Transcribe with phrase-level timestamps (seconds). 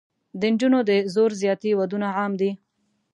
[0.39, 2.51] د نجونو د زور زیاتي ودونه عام دي.